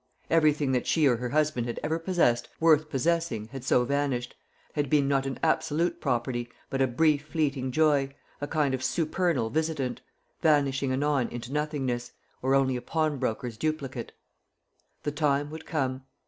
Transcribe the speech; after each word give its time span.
Everything 0.31 0.71
that 0.71 0.87
she 0.87 1.05
or 1.05 1.17
her 1.17 1.29
husband 1.29 1.67
had 1.67 1.79
ever 1.83 1.99
possessed 1.99 2.49
worth 2.59 2.89
possessing 2.89 3.49
had 3.49 3.63
so 3.63 3.85
vanished 3.85 4.33
had 4.73 4.89
been 4.89 5.07
not 5.07 5.27
an 5.27 5.37
absolute 5.43 6.01
property, 6.01 6.49
but 6.71 6.81
a 6.81 6.87
brief 6.87 7.27
fleeting 7.27 7.71
joy, 7.71 8.09
a 8.41 8.47
kind 8.47 8.73
of 8.73 8.83
supernal 8.83 9.51
visitant, 9.51 10.01
vanishing 10.41 10.91
anon 10.91 11.27
into 11.27 11.53
nothingness, 11.53 12.13
or 12.41 12.55
only 12.55 12.75
a 12.75 12.81
pawnbroker's 12.81 13.57
duplicate. 13.57 14.11
The 15.03 15.11
time 15.11 15.51
would 15.51 15.67
come. 15.67 16.01